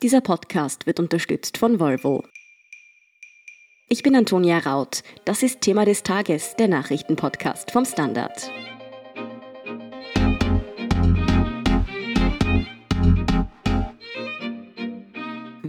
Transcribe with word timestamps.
Dieser 0.00 0.20
Podcast 0.20 0.86
wird 0.86 1.00
unterstützt 1.00 1.58
von 1.58 1.80
Volvo. 1.80 2.22
Ich 3.88 4.04
bin 4.04 4.14
Antonia 4.14 4.58
Raut. 4.58 5.02
Das 5.24 5.42
ist 5.42 5.60
Thema 5.60 5.84
des 5.84 6.04
Tages, 6.04 6.54
der 6.54 6.68
Nachrichtenpodcast 6.68 7.72
vom 7.72 7.84
Standard. 7.84 8.48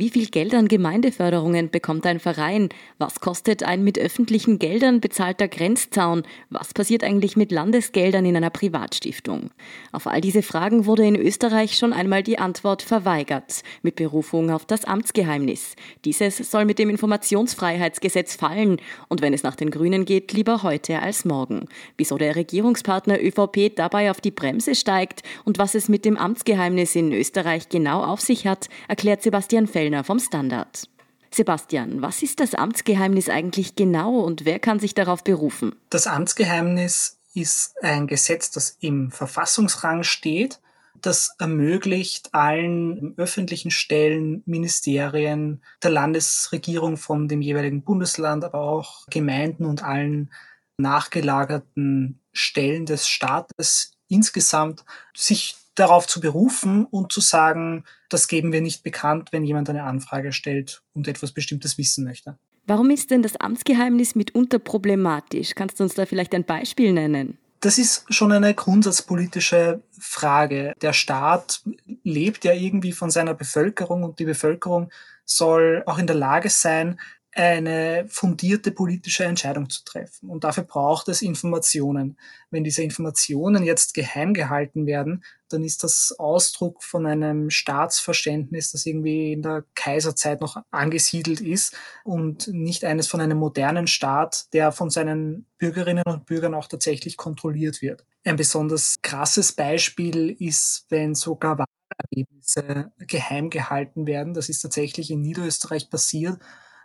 Wie 0.10 0.22
viel 0.22 0.30
Geld 0.32 0.56
an 0.56 0.68
Gemeindeförderungen 0.68 1.70
bekommt 1.70 2.04
ein 2.08 2.20
Verein? 2.20 2.70
Was 2.98 3.20
kostet 3.20 3.62
ein 3.62 3.84
mit 3.84 4.00
öffentlichen 4.00 4.58
Geldern 4.58 5.02
bezahlter 5.02 5.48
Grenzzaun? 5.48 6.24
Was 6.50 6.74
passiert 6.74 7.04
eigentlich 7.04 7.38
mit 7.38 7.52
Landesgeldern 7.52 8.26
in 8.26 8.36
einer 8.36 8.50
Privatstiftung? 8.50 9.52
Auf 9.92 10.08
all 10.08 10.20
diese 10.20 10.42
Fragen 10.42 10.88
wurde 10.88 11.06
in 11.06 11.16
Österreich 11.16 11.78
schon 11.78 11.94
einmal 11.94 12.24
die 12.24 12.40
Antwort 12.40 12.82
verweigert, 12.82 13.62
mit 13.84 13.98
Berufung 13.98 14.50
auf 14.50 14.66
das 14.66 14.84
Amtsgeheimnis. 14.84 15.76
Dieses 16.06 16.38
soll 16.38 16.66
mit 16.66 16.80
dem 16.80 16.90
Informationsfreiheitsgesetz 16.90 18.36
fallen 18.36 18.78
und 19.10 19.22
wenn 19.22 19.36
es 19.36 19.44
nach 19.44 19.56
den 19.56 19.70
Grünen 19.70 20.06
geht, 20.06 20.34
lieber 20.34 20.64
heute 20.64 21.04
als 21.04 21.24
morgen. 21.24 21.68
Wieso 21.98 22.18
der 22.18 22.36
Regierungspartner 22.36 23.22
ÖVP 23.22 23.76
dabei 23.76 24.10
auf 24.10 24.22
die 24.22 24.32
Bremse 24.32 24.74
steigt 24.74 25.22
und 25.46 25.60
was 25.60 25.76
es 25.76 25.88
mit 25.88 26.04
dem 26.04 26.18
Amtsgeheimnis 26.18 26.96
in 26.96 27.14
Österreich 27.14 27.70
genau 27.70 28.04
auf 28.04 28.22
sich 28.22 28.48
hat, 28.48 28.70
erklärt 28.88 29.22
Sebastian 29.22 29.68
Fell 29.68 29.92
Kellner 30.00 30.04
vom 30.04 30.20
Standard. 30.20 30.88
Sebastian, 31.32 32.02
was 32.02 32.24
ist 32.24 32.40
das 32.40 32.56
Amtsgeheimnis 32.56 33.30
eigentlich 33.30 33.76
genau 33.76 34.20
und 34.20 34.46
wer 34.46 34.60
kann 34.60 34.80
sich 34.80 34.96
darauf 34.96 35.24
berufen? 35.24 35.76
Das 35.90 36.08
Amtsgeheimnis 36.08 37.20
ist 37.36 37.76
ein 37.84 38.08
Gesetz, 38.08 38.50
das 38.52 38.78
im 38.80 39.12
Verfassungsrang 39.12 40.04
steht. 40.04 40.60
Das 41.02 41.36
ermöglicht 41.38 42.34
allen 42.34 43.14
öffentlichen 43.18 43.72
Stellen, 43.72 44.42
Ministerien, 44.46 45.62
der 45.84 45.92
Landesregierung 45.92 46.98
von 46.98 47.28
dem 47.28 47.42
jeweiligen 47.42 47.84
Bundesland, 47.84 48.44
aber 48.44 48.62
auch 48.62 49.06
Gemeinden 49.10 49.66
und 49.66 49.84
allen 49.84 50.32
nachgelagerten 50.78 52.20
Stellen 52.34 52.86
des 52.86 53.08
Staates 53.08 53.92
insgesamt 54.08 54.84
sich 55.16 55.56
darauf 55.80 56.08
zu 56.08 56.20
berufen 56.20 56.86
und 56.86 57.12
zu 57.12 57.22
sagen, 57.22 57.86
das 58.10 58.28
geben 58.28 58.52
wir 58.52 58.62
nicht 58.62 58.84
bekannt, 58.84 59.30
wenn 59.32 59.44
jemand 59.44 59.70
eine 59.70 59.84
Anfrage 59.84 60.32
stellt 60.32 60.82
und 60.94 61.08
etwas 61.08 61.32
Bestimmtes 61.32 61.78
wissen 61.78 62.04
möchte. 62.04 62.38
Warum 62.66 62.92
ist 62.92 63.10
denn 63.10 63.24
das 63.24 63.36
Amtsgeheimnis 63.38 64.16
mitunter 64.16 64.60
problematisch? 64.60 65.56
Kannst 65.56 65.80
du 65.80 65.84
uns 65.84 65.96
da 65.96 66.06
vielleicht 66.06 66.36
ein 66.36 66.44
Beispiel 66.44 66.94
nennen? 66.94 67.38
Das 67.62 67.78
ist 67.78 68.06
schon 68.14 68.32
eine 68.32 68.54
grundsatzpolitische 68.54 69.82
Frage. 70.00 70.74
Der 70.82 70.94
Staat 70.94 71.62
lebt 72.04 72.46
ja 72.46 72.54
irgendwie 72.54 72.94
von 72.94 73.10
seiner 73.10 73.34
Bevölkerung 73.34 74.04
und 74.04 74.20
die 74.20 74.26
Bevölkerung 74.26 74.90
soll 75.26 75.84
auch 75.86 75.98
in 75.98 76.08
der 76.08 76.16
Lage 76.16 76.50
sein, 76.50 77.00
eine 77.40 78.06
fundierte 78.10 78.72
politische 78.72 79.24
Entscheidung 79.24 79.70
zu 79.70 79.86
treffen. 79.86 80.30
Und 80.30 80.44
dafür 80.44 80.66
braucht 80.66 81.08
es 81.08 81.22
Informationen. 81.22 82.18
Wenn 82.52 82.66
diese 82.66 82.84
Informationen 82.84 83.64
jetzt 83.64 83.94
geheim 83.94 84.34
gehalten 84.34 84.86
werden, 84.86 85.24
dann 85.48 85.64
ist 85.64 85.84
das 85.84 86.14
Ausdruck 86.20 86.84
von 86.84 87.06
einem 87.06 87.50
Staatsverständnis, 87.50 88.74
das 88.74 88.86
irgendwie 88.86 89.32
in 89.32 89.42
der 89.42 89.64
Kaiserzeit 89.74 90.42
noch 90.42 90.58
angesiedelt 90.70 91.40
ist 91.40 91.76
und 92.04 92.50
nicht 92.50 92.84
eines 92.84 93.08
von 93.08 93.22
einem 93.22 93.38
modernen 93.38 93.88
Staat, 93.88 94.54
der 94.54 94.74
von 94.74 94.90
seinen 94.90 95.46
Bürgerinnen 95.58 96.04
und 96.06 96.26
Bürgern 96.26 96.54
auch 96.54 96.68
tatsächlich 96.68 97.16
kontrolliert 97.16 97.82
wird. 97.82 98.06
Ein 98.26 98.36
besonders 98.36 98.96
krasses 99.02 99.54
Beispiel 99.54 100.36
ist, 100.40 100.88
wenn 100.90 101.16
sogar 101.16 101.58
Wahlergebnisse 101.58 102.92
geheim 103.00 103.50
gehalten 103.50 104.08
werden. 104.08 104.34
Das 104.34 104.50
ist 104.50 104.60
tatsächlich 104.60 105.10
in 105.10 105.22
Niederösterreich 105.22 105.90
passiert 105.90 106.38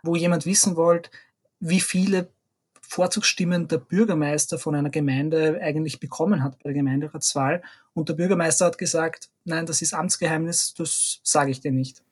wo 0.05 0.15
jemand 0.15 0.45
wissen 0.45 0.75
wollte, 0.75 1.09
wie 1.59 1.79
viele 1.79 2.29
Vorzugsstimmen 2.81 3.67
der 3.67 3.77
Bürgermeister 3.79 4.59
von 4.59 4.75
einer 4.75 4.89
Gemeinde 4.89 5.59
eigentlich 5.61 5.99
bekommen 5.99 6.43
hat 6.43 6.57
bei 6.59 6.69
der 6.69 6.73
Gemeinderatswahl. 6.73 7.63
Und 7.93 8.09
der 8.09 8.13
Bürgermeister 8.13 8.65
hat 8.65 8.77
gesagt, 8.77 9.29
nein, 9.43 9.65
das 9.65 9.81
ist 9.81 9.93
Amtsgeheimnis, 9.93 10.73
das 10.75 11.19
sage 11.23 11.51
ich 11.51 11.61
dir 11.61 11.71
nicht. 11.71 12.03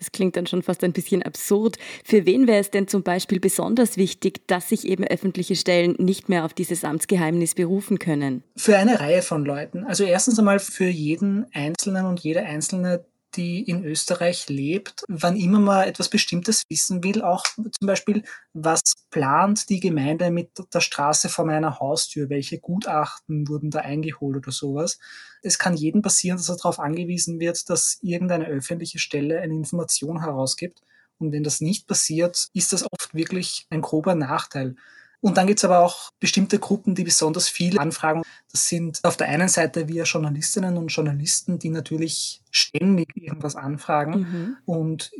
Das 0.00 0.12
klingt 0.12 0.34
dann 0.36 0.46
schon 0.46 0.62
fast 0.62 0.82
ein 0.82 0.94
bisschen 0.94 1.22
absurd. 1.22 1.76
Für 2.04 2.24
wen 2.24 2.46
wäre 2.46 2.60
es 2.60 2.70
denn 2.70 2.88
zum 2.88 3.02
Beispiel 3.02 3.38
besonders 3.38 3.98
wichtig, 3.98 4.46
dass 4.46 4.70
sich 4.70 4.86
eben 4.86 5.04
öffentliche 5.04 5.56
Stellen 5.56 5.94
nicht 5.98 6.30
mehr 6.30 6.46
auf 6.46 6.54
dieses 6.54 6.84
Amtsgeheimnis 6.84 7.54
berufen 7.54 7.98
können? 7.98 8.42
Für 8.56 8.78
eine 8.78 8.98
Reihe 8.98 9.20
von 9.20 9.44
Leuten. 9.44 9.84
Also 9.84 10.04
erstens 10.04 10.38
einmal 10.38 10.58
für 10.58 10.88
jeden 10.88 11.46
Einzelnen 11.52 12.06
und 12.06 12.20
jede 12.20 12.40
Einzelne, 12.40 13.04
die 13.36 13.62
in 13.62 13.84
Österreich 13.84 14.48
lebt, 14.48 15.04
wann 15.08 15.36
immer 15.36 15.60
man 15.60 15.88
etwas 15.88 16.08
Bestimmtes 16.08 16.62
wissen 16.68 17.04
will, 17.04 17.22
auch 17.22 17.44
zum 17.44 17.86
Beispiel, 17.86 18.24
was 18.52 18.82
plant 19.10 19.68
die 19.68 19.80
Gemeinde 19.80 20.30
mit 20.30 20.50
der 20.72 20.80
Straße 20.80 21.28
vor 21.28 21.44
meiner 21.44 21.78
Haustür, 21.78 22.28
welche 22.28 22.58
Gutachten 22.58 23.48
wurden 23.48 23.70
da 23.70 23.80
eingeholt 23.80 24.36
oder 24.36 24.52
sowas. 24.52 24.98
Es 25.42 25.58
kann 25.58 25.76
jedem 25.76 26.02
passieren, 26.02 26.38
dass 26.38 26.48
er 26.48 26.56
darauf 26.56 26.78
angewiesen 26.78 27.40
wird, 27.40 27.70
dass 27.70 27.98
irgendeine 28.02 28.46
öffentliche 28.46 28.98
Stelle 28.98 29.40
eine 29.40 29.54
Information 29.54 30.20
herausgibt. 30.20 30.82
Und 31.18 31.32
wenn 31.32 31.44
das 31.44 31.60
nicht 31.60 31.86
passiert, 31.86 32.48
ist 32.54 32.72
das 32.72 32.84
oft 32.90 33.14
wirklich 33.14 33.66
ein 33.70 33.82
grober 33.82 34.14
Nachteil. 34.14 34.76
Und 35.20 35.36
dann 35.36 35.46
gibt's 35.46 35.64
aber 35.64 35.80
auch 35.80 36.10
bestimmte 36.18 36.58
Gruppen, 36.58 36.94
die 36.94 37.04
besonders 37.04 37.48
viele 37.48 37.78
Anfragen. 37.78 38.22
Das 38.50 38.68
sind 38.68 39.00
auf 39.02 39.18
der 39.18 39.28
einen 39.28 39.48
Seite 39.48 39.86
wir 39.86 40.04
Journalistinnen 40.04 40.78
und 40.78 40.88
Journalisten, 40.88 41.58
die 41.58 41.68
natürlich 41.68 42.42
ständig 42.50 43.14
irgendwas 43.14 43.54
anfragen. 43.54 44.20
Mhm. 44.20 44.56
Und 44.64 45.12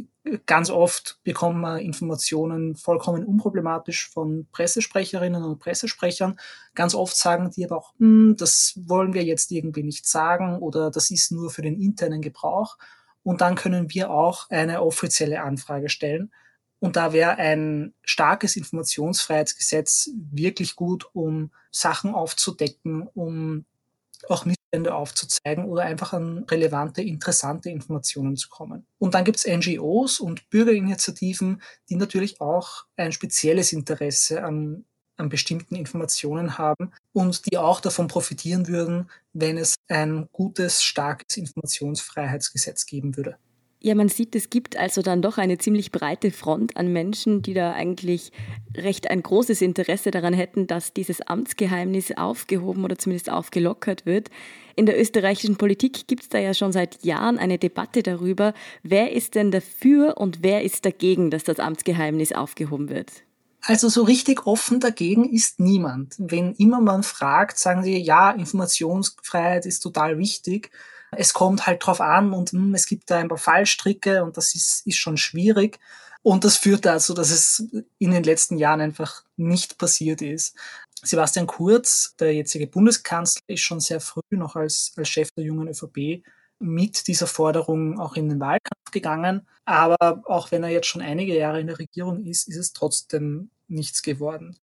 ganz 0.46 0.70
oft 0.70 1.18
bekommen 1.22 1.60
wir 1.60 1.80
Informationen 1.80 2.76
vollkommen 2.76 3.24
unproblematisch 3.24 4.08
von 4.08 4.46
Pressesprecherinnen 4.52 5.42
und 5.42 5.58
Pressesprechern. 5.58 6.38
Ganz 6.74 6.94
oft 6.94 7.16
sagen 7.16 7.50
die 7.50 7.64
aber 7.64 7.76
auch, 7.76 7.92
hm, 7.98 8.36
das 8.38 8.80
wollen 8.84 9.12
wir 9.12 9.24
jetzt 9.24 9.50
irgendwie 9.50 9.82
nicht 9.82 10.06
sagen 10.06 10.58
oder 10.58 10.90
das 10.90 11.10
ist 11.10 11.30
nur 11.30 11.50
für 11.50 11.62
den 11.62 11.80
internen 11.80 12.22
Gebrauch. 12.22 12.78
Und 13.22 13.42
dann 13.42 13.54
können 13.54 13.92
wir 13.92 14.10
auch 14.10 14.48
eine 14.48 14.82
offizielle 14.82 15.42
Anfrage 15.42 15.90
stellen. 15.90 16.32
Und 16.80 16.96
da 16.96 17.12
wäre 17.12 17.36
ein 17.36 17.94
starkes 18.02 18.56
Informationsfreiheitsgesetz 18.56 20.10
wirklich 20.32 20.76
gut, 20.76 21.08
um 21.12 21.50
Sachen 21.70 22.14
aufzudecken, 22.14 23.06
um 23.14 23.66
auch 24.28 24.44
Missstände 24.44 24.94
aufzuzeigen 24.94 25.64
oder 25.64 25.82
einfach 25.82 26.12
an 26.12 26.44
relevante, 26.44 27.02
interessante 27.02 27.70
Informationen 27.70 28.36
zu 28.36 28.48
kommen. 28.48 28.86
Und 28.98 29.14
dann 29.14 29.24
gibt's 29.24 29.46
NGOs 29.46 30.20
und 30.20 30.48
Bürgerinitiativen, 30.50 31.62
die 31.88 31.96
natürlich 31.96 32.40
auch 32.40 32.86
ein 32.96 33.12
spezielles 33.12 33.72
Interesse 33.72 34.42
an, 34.42 34.84
an 35.16 35.28
bestimmten 35.28 35.74
Informationen 35.74 36.58
haben 36.58 36.92
und 37.12 37.50
die 37.50 37.58
auch 37.58 37.80
davon 37.80 38.08
profitieren 38.08 38.68
würden, 38.68 39.10
wenn 39.32 39.58
es 39.58 39.74
ein 39.88 40.28
gutes, 40.32 40.82
starkes 40.82 41.36
Informationsfreiheitsgesetz 41.36 42.86
geben 42.86 43.16
würde. 43.16 43.36
Ja, 43.82 43.94
man 43.94 44.10
sieht, 44.10 44.36
es 44.36 44.50
gibt 44.50 44.76
also 44.76 45.00
dann 45.00 45.22
doch 45.22 45.38
eine 45.38 45.56
ziemlich 45.56 45.90
breite 45.90 46.30
Front 46.30 46.76
an 46.76 46.92
Menschen, 46.92 47.40
die 47.40 47.54
da 47.54 47.72
eigentlich 47.72 48.30
recht 48.76 49.08
ein 49.10 49.22
großes 49.22 49.62
Interesse 49.62 50.10
daran 50.10 50.34
hätten, 50.34 50.66
dass 50.66 50.92
dieses 50.92 51.22
Amtsgeheimnis 51.22 52.12
aufgehoben 52.12 52.84
oder 52.84 52.98
zumindest 52.98 53.30
aufgelockert 53.30 54.04
wird. 54.04 54.28
In 54.76 54.84
der 54.84 55.00
österreichischen 55.00 55.56
Politik 55.56 56.06
gibt 56.08 56.24
es 56.24 56.28
da 56.28 56.38
ja 56.38 56.52
schon 56.52 56.72
seit 56.72 57.02
Jahren 57.04 57.38
eine 57.38 57.56
Debatte 57.56 58.02
darüber, 58.02 58.52
wer 58.82 59.12
ist 59.12 59.34
denn 59.34 59.50
dafür 59.50 60.18
und 60.18 60.42
wer 60.42 60.62
ist 60.62 60.84
dagegen, 60.84 61.30
dass 61.30 61.44
das 61.44 61.58
Amtsgeheimnis 61.58 62.32
aufgehoben 62.32 62.90
wird. 62.90 63.10
Also 63.62 63.88
so 63.88 64.02
richtig 64.02 64.46
offen 64.46 64.80
dagegen 64.80 65.24
ist 65.24 65.58
niemand. 65.58 66.16
Wenn 66.18 66.52
immer 66.54 66.82
man 66.82 67.02
fragt, 67.02 67.58
sagen 67.58 67.82
sie, 67.82 67.96
ja, 67.96 68.30
Informationsfreiheit 68.30 69.64
ist 69.64 69.80
total 69.80 70.18
wichtig. 70.18 70.70
Es 71.12 71.32
kommt 71.34 71.66
halt 71.66 71.84
drauf 71.84 72.00
an 72.00 72.32
und 72.32 72.52
mh, 72.52 72.60
hm, 72.60 72.74
es 72.74 72.86
gibt 72.86 73.10
da 73.10 73.18
ein 73.18 73.28
paar 73.28 73.38
Fallstricke 73.38 74.24
und 74.24 74.36
das 74.36 74.54
ist, 74.54 74.86
ist 74.86 74.96
schon 74.96 75.16
schwierig. 75.16 75.78
Und 76.22 76.44
das 76.44 76.58
führt 76.58 76.84
dazu, 76.84 77.14
dass 77.14 77.30
es 77.30 77.64
in 77.98 78.10
den 78.10 78.24
letzten 78.24 78.58
Jahren 78.58 78.80
einfach 78.80 79.24
nicht 79.36 79.78
passiert 79.78 80.20
ist. 80.20 80.54
Sebastian 81.02 81.46
Kurz, 81.46 82.14
der 82.18 82.34
jetzige 82.34 82.66
Bundeskanzler, 82.66 83.40
ist 83.46 83.62
schon 83.62 83.80
sehr 83.80 84.00
früh 84.00 84.20
noch 84.32 84.54
als, 84.54 84.92
als 84.96 85.08
Chef 85.08 85.30
der 85.32 85.44
jungen 85.44 85.68
ÖVP 85.68 86.22
mit 86.58 87.06
dieser 87.08 87.26
Forderung 87.26 87.98
auch 87.98 88.16
in 88.16 88.28
den 88.28 88.38
Wahlkampf 88.38 88.90
gegangen. 88.92 89.46
Aber 89.64 90.22
auch 90.26 90.50
wenn 90.50 90.62
er 90.62 90.68
jetzt 90.68 90.88
schon 90.88 91.00
einige 91.00 91.36
Jahre 91.36 91.60
in 91.60 91.68
der 91.68 91.78
Regierung 91.78 92.24
ist, 92.26 92.48
ist 92.48 92.56
es 92.56 92.72
trotzdem 92.74 93.50
nichts 93.66 94.02
geworden. 94.02 94.58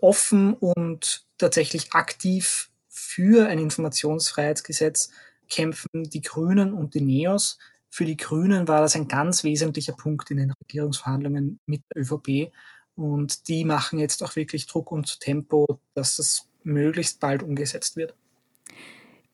Offen 0.00 0.54
und 0.54 1.26
tatsächlich 1.36 1.92
aktiv 1.94 2.70
für 2.88 3.48
ein 3.48 3.58
Informationsfreiheitsgesetz 3.58 5.10
kämpfen 5.48 6.04
die 6.04 6.22
Grünen 6.22 6.72
und 6.72 6.94
die 6.94 7.00
Neos. 7.00 7.58
Für 7.90 8.04
die 8.04 8.16
Grünen 8.16 8.68
war 8.68 8.80
das 8.80 8.96
ein 8.96 9.08
ganz 9.08 9.44
wesentlicher 9.44 9.92
Punkt 9.92 10.30
in 10.30 10.38
den 10.38 10.52
Regierungsverhandlungen 10.52 11.60
mit 11.66 11.82
der 11.94 12.02
ÖVP. 12.02 12.52
Und 12.94 13.48
die 13.48 13.64
machen 13.64 13.98
jetzt 13.98 14.22
auch 14.22 14.36
wirklich 14.36 14.66
Druck 14.66 14.90
und 14.92 15.20
Tempo, 15.20 15.80
dass 15.94 16.16
das 16.16 16.48
möglichst 16.62 17.20
bald 17.20 17.42
umgesetzt 17.42 17.96
wird. 17.96 18.14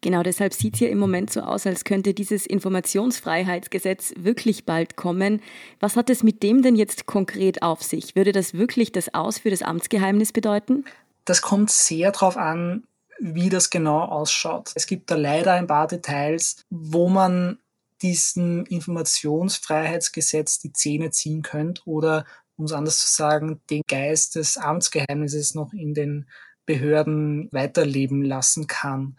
Genau 0.01 0.23
deshalb 0.23 0.55
sieht 0.55 0.75
es 0.75 0.81
ja 0.81 0.89
im 0.89 0.99
Moment 0.99 1.33
so 1.33 1.41
aus, 1.41 1.67
als 1.67 1.83
könnte 1.83 2.15
dieses 2.15 2.47
Informationsfreiheitsgesetz 2.47 4.15
wirklich 4.17 4.65
bald 4.65 4.95
kommen. 4.95 5.43
Was 5.81 5.97
hat 5.97 6.09
es 6.09 6.23
mit 6.23 6.45
dem 6.45 6.63
denn 6.63 6.77
jetzt 6.77 7.07
konkret 7.07 7.63
auf 7.63 7.83
sich? 7.83 8.15
Würde 8.15 8.31
das 8.31 8.55
wirklich 8.55 8.93
das 8.93 9.13
Aus 9.13 9.39
für 9.39 9.51
das 9.51 9.63
Amtsgeheimnis 9.63 10.33
bedeuten? 10.33 10.85
Das 11.25 11.43
kommt 11.43 11.71
sehr 11.71 12.13
darauf 12.13 12.37
an, 12.37 12.85
wie 13.21 13.49
das 13.49 13.71
genau 13.71 14.01
ausschaut. 14.01 14.73
Es 14.75 14.87
gibt 14.87 15.11
da 15.11 15.17
leider 15.17 15.53
ein 15.53 15.67
paar 15.67 15.87
Details, 15.87 16.65
wo 16.71 17.09
man 17.09 17.59
diesem 18.03 18.65
Informationsfreiheitsgesetz 18.67 20.61
die 20.61 20.73
Zähne 20.73 21.11
ziehen 21.11 21.43
könnte 21.43 21.83
oder, 21.85 22.25
um 22.57 22.65
es 22.65 22.73
anders 22.73 22.99
zu 22.99 23.13
sagen, 23.13 23.61
den 23.71 23.83
Geist 23.89 24.37
des 24.37 24.57
Amtsgeheimnisses 24.57 25.55
noch 25.55 25.73
in 25.73 25.95
den 25.95 26.29
Behörden 26.67 27.49
weiterleben 27.51 28.23
lassen 28.23 28.67
kann. 28.67 29.17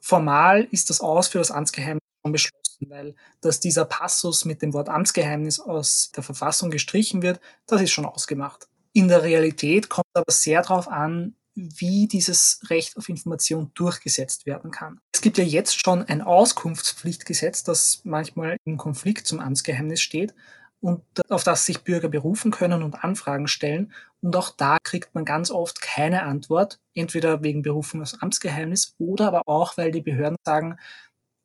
Formal 0.00 0.66
ist 0.70 0.90
das 0.90 1.00
Aus 1.00 1.28
für 1.28 1.38
das 1.38 1.50
Amtsgeheimnis 1.50 2.02
schon 2.22 2.32
beschlossen, 2.32 2.88
weil 2.88 3.14
dass 3.40 3.60
dieser 3.60 3.84
Passus 3.84 4.44
mit 4.44 4.62
dem 4.62 4.72
Wort 4.72 4.88
Amtsgeheimnis 4.88 5.60
aus 5.60 6.10
der 6.16 6.22
Verfassung 6.22 6.70
gestrichen 6.70 7.22
wird, 7.22 7.40
das 7.66 7.82
ist 7.82 7.90
schon 7.92 8.06
ausgemacht. 8.06 8.68
In 8.92 9.08
der 9.08 9.22
Realität 9.22 9.88
kommt 9.88 10.08
aber 10.14 10.32
sehr 10.32 10.62
darauf 10.62 10.88
an, 10.88 11.36
wie 11.54 12.06
dieses 12.06 12.60
Recht 12.70 12.96
auf 12.96 13.08
Information 13.08 13.70
durchgesetzt 13.74 14.46
werden 14.46 14.70
kann. 14.70 15.00
Es 15.12 15.20
gibt 15.20 15.38
ja 15.38 15.44
jetzt 15.44 15.80
schon 15.84 16.04
ein 16.04 16.22
Auskunftspflichtgesetz, 16.22 17.64
das 17.64 18.02
manchmal 18.04 18.56
im 18.64 18.76
Konflikt 18.76 19.26
zum 19.26 19.40
Amtsgeheimnis 19.40 20.00
steht 20.00 20.34
und 20.80 21.02
auf 21.28 21.44
das 21.44 21.66
sich 21.66 21.82
Bürger 21.82 22.08
berufen 22.08 22.50
können 22.50 22.82
und 22.82 23.04
Anfragen 23.04 23.48
stellen. 23.48 23.92
Und 24.22 24.34
auch 24.36 24.50
da 24.50 24.78
kriegt 24.82 25.14
man 25.14 25.24
ganz 25.24 25.50
oft 25.50 25.82
keine 25.82 26.22
Antwort, 26.22 26.78
entweder 26.94 27.42
wegen 27.42 27.62
Berufung 27.62 28.02
aufs 28.02 28.20
Amtsgeheimnis 28.20 28.94
oder 28.98 29.26
aber 29.26 29.42
auch, 29.46 29.76
weil 29.76 29.90
die 29.90 30.02
Behörden 30.02 30.36
sagen, 30.44 30.78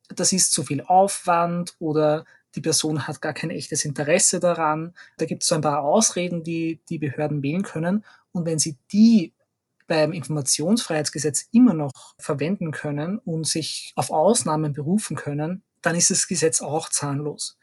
das 0.08 0.32
ist 0.32 0.52
zu 0.52 0.62
viel 0.62 0.82
Aufwand 0.82 1.74
oder 1.78 2.24
die 2.54 2.60
Person 2.60 3.06
hat 3.06 3.20
gar 3.20 3.34
kein 3.34 3.50
echtes 3.50 3.84
Interesse 3.84 4.40
daran. 4.40 4.94
Da 5.18 5.26
gibt 5.26 5.42
es 5.42 5.48
so 5.48 5.54
ein 5.54 5.60
paar 5.60 5.82
Ausreden, 5.82 6.42
die 6.42 6.80
die 6.88 6.98
Behörden 6.98 7.42
wählen 7.42 7.62
können. 7.62 8.04
Und 8.32 8.46
wenn 8.46 8.58
sie 8.58 8.78
die 8.92 9.34
beim 9.86 10.12
Informationsfreiheitsgesetz 10.12 11.48
immer 11.52 11.74
noch 11.74 12.14
verwenden 12.18 12.70
können 12.72 13.18
und 13.18 13.46
sich 13.46 13.92
auf 13.96 14.10
Ausnahmen 14.10 14.72
berufen 14.72 15.16
können, 15.16 15.62
dann 15.82 15.96
ist 15.96 16.10
das 16.10 16.26
Gesetz 16.26 16.62
auch 16.62 16.88
zahnlos. 16.88 17.58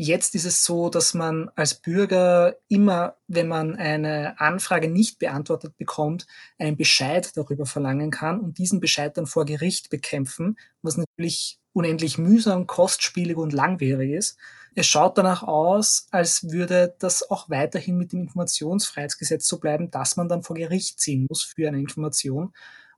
Jetzt 0.00 0.36
ist 0.36 0.44
es 0.44 0.64
so, 0.64 0.90
dass 0.90 1.12
man 1.12 1.50
als 1.56 1.74
Bürger 1.74 2.54
immer, 2.68 3.16
wenn 3.26 3.48
man 3.48 3.74
eine 3.74 4.38
Anfrage 4.38 4.88
nicht 4.88 5.18
beantwortet 5.18 5.76
bekommt, 5.76 6.28
einen 6.56 6.76
Bescheid 6.76 7.36
darüber 7.36 7.66
verlangen 7.66 8.12
kann 8.12 8.38
und 8.38 8.58
diesen 8.58 8.78
Bescheid 8.78 9.16
dann 9.16 9.26
vor 9.26 9.44
Gericht 9.44 9.90
bekämpfen, 9.90 10.56
was 10.82 10.98
natürlich 10.98 11.58
unendlich 11.72 12.16
mühsam, 12.16 12.68
kostspielig 12.68 13.36
und 13.36 13.52
langwierig 13.52 14.12
ist. 14.12 14.38
Es 14.74 14.86
schaut 14.86 15.18
danach 15.18 15.42
aus, 15.42 16.06
als 16.10 16.50
würde 16.50 16.94
das 16.98 17.30
auch 17.30 17.50
weiterhin 17.50 17.96
mit 17.96 18.12
dem 18.12 18.22
Informationsfreiheitsgesetz 18.22 19.46
so 19.46 19.58
bleiben, 19.58 19.90
dass 19.90 20.16
man 20.16 20.28
dann 20.28 20.42
vor 20.42 20.56
Gericht 20.56 21.00
ziehen 21.00 21.26
muss 21.28 21.42
für 21.42 21.68
eine 21.68 21.80
Information. 21.80 22.52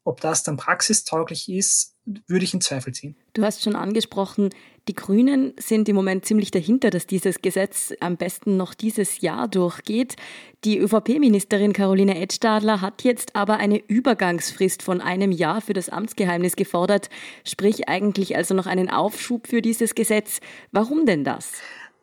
Ob 0.04 0.20
das 0.20 0.42
dann 0.42 0.56
praxistauglich 0.56 1.48
ist, 1.48 1.94
würde 2.26 2.44
ich 2.44 2.54
in 2.54 2.60
Zweifel 2.60 2.94
ziehen. 2.94 3.16
Du 3.34 3.44
hast 3.44 3.62
schon 3.62 3.76
angesprochen, 3.76 4.50
die 4.88 4.94
Grünen 4.94 5.52
sind 5.58 5.88
im 5.88 5.94
Moment 5.94 6.24
ziemlich 6.24 6.50
dahinter, 6.50 6.90
dass 6.90 7.06
dieses 7.06 7.42
Gesetz 7.42 7.92
am 8.00 8.16
besten 8.16 8.56
noch 8.56 8.74
dieses 8.74 9.20
Jahr 9.20 9.46
durchgeht. 9.46 10.16
Die 10.64 10.78
ÖVP-Ministerin 10.78 11.72
Caroline 11.72 12.18
Edstadler 12.18 12.80
hat 12.80 13.04
jetzt 13.04 13.36
aber 13.36 13.58
eine 13.58 13.78
Übergangsfrist 13.78 14.82
von 14.82 15.00
einem 15.00 15.32
Jahr 15.32 15.60
für 15.60 15.74
das 15.74 15.90
Amtsgeheimnis 15.90 16.56
gefordert, 16.56 17.10
sprich 17.44 17.88
eigentlich 17.88 18.36
also 18.36 18.54
noch 18.54 18.66
einen 18.66 18.90
Aufschub 18.90 19.46
für 19.46 19.60
dieses 19.60 19.94
Gesetz. 19.94 20.40
Warum 20.72 21.04
denn 21.04 21.24
das? 21.24 21.52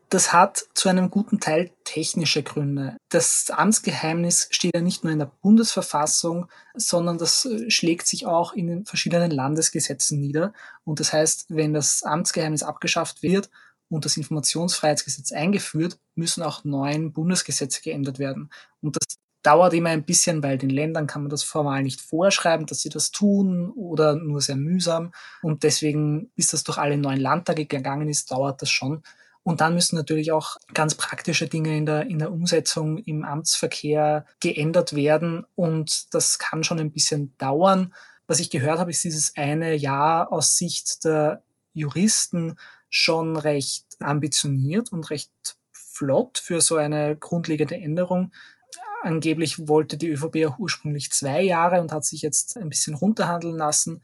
Das 0.09 0.31
hat 0.31 0.63
zu 0.73 0.87
einem 0.87 1.09
guten 1.09 1.41
Teil 1.41 1.71
technische 1.83 2.41
Gründe. 2.41 2.95
Das 3.09 3.49
Amtsgeheimnis 3.49 4.47
steht 4.51 4.73
ja 4.73 4.81
nicht 4.81 5.03
nur 5.03 5.11
in 5.11 5.19
der 5.19 5.31
Bundesverfassung, 5.41 6.47
sondern 6.75 7.17
das 7.17 7.43
äh, 7.45 7.69
schlägt 7.69 8.07
sich 8.07 8.25
auch 8.25 8.53
in 8.53 8.67
den 8.67 8.85
verschiedenen 8.85 9.31
Landesgesetzen 9.31 10.19
nieder. 10.19 10.53
Und 10.85 11.01
das 11.01 11.11
heißt, 11.11 11.47
wenn 11.49 11.73
das 11.73 12.03
Amtsgeheimnis 12.03 12.63
abgeschafft 12.63 13.21
wird 13.21 13.49
und 13.89 14.05
das 14.05 14.15
Informationsfreiheitsgesetz 14.15 15.33
eingeführt, 15.33 15.99
müssen 16.15 16.41
auch 16.41 16.63
neun 16.63 17.11
Bundesgesetze 17.11 17.81
geändert 17.81 18.17
werden. 18.17 18.49
Und 18.81 18.95
das 18.95 19.17
dauert 19.43 19.73
immer 19.73 19.89
ein 19.89 20.05
bisschen, 20.05 20.41
weil 20.41 20.57
den 20.57 20.69
Ländern 20.69 21.07
kann 21.07 21.23
man 21.23 21.29
das 21.29 21.43
formal 21.43 21.83
nicht 21.83 21.99
vorschreiben, 21.99 22.65
dass 22.65 22.81
sie 22.81 22.89
das 22.89 23.11
tun 23.11 23.71
oder 23.71 24.15
nur 24.15 24.39
sehr 24.39 24.55
mühsam. 24.55 25.11
Und 25.41 25.63
deswegen, 25.63 26.29
bis 26.35 26.47
das 26.47 26.63
durch 26.63 26.77
alle 26.77 26.97
neun 26.97 27.19
Landtage 27.19 27.65
gegangen 27.65 28.07
ist, 28.07 28.31
dauert 28.31 28.61
das 28.61 28.69
schon. 28.69 29.03
Und 29.47 29.61
dann 29.61 29.75
müssen 29.75 29.95
natürlich 29.95 30.33
auch 30.33 30.57
ganz 30.73 30.95
praktische 30.95 31.47
Dinge 31.47 31.77
in 31.77 31.85
der, 31.85 32.07
in 32.07 32.19
der 32.19 32.33
Umsetzung 32.33 32.97
im 32.97 33.23
Amtsverkehr 33.23 34.25
geändert 34.41 34.93
werden. 34.93 35.45
Und 35.55 36.13
das 36.13 36.37
kann 36.37 36.65
schon 36.65 36.81
ein 36.81 36.91
bisschen 36.91 37.33
dauern. 37.37 37.93
Was 38.27 38.41
ich 38.41 38.49
gehört 38.49 38.77
habe, 38.77 38.91
ist 38.91 39.05
dieses 39.05 39.37
eine 39.37 39.73
Jahr 39.73 40.33
aus 40.33 40.57
Sicht 40.57 41.05
der 41.05 41.43
Juristen 41.71 42.57
schon 42.89 43.37
recht 43.37 43.85
ambitioniert 44.01 44.91
und 44.91 45.09
recht 45.11 45.31
flott 45.71 46.39
für 46.39 46.59
so 46.59 46.75
eine 46.75 47.15
grundlegende 47.15 47.75
Änderung. 47.75 48.33
Angeblich 49.01 49.65
wollte 49.69 49.95
die 49.95 50.09
ÖVP 50.09 50.45
auch 50.45 50.59
ursprünglich 50.59 51.09
zwei 51.13 51.41
Jahre 51.41 51.79
und 51.79 51.93
hat 51.93 52.03
sich 52.03 52.21
jetzt 52.21 52.57
ein 52.57 52.67
bisschen 52.67 52.95
runterhandeln 52.95 53.55
lassen 53.55 54.01